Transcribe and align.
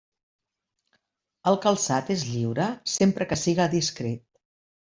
El 1.51 1.59
calçat 1.67 2.11
és 2.15 2.25
lliure 2.31 2.71
sempre 2.97 3.31
que 3.33 3.41
siga 3.45 3.73
discret. 3.79 4.27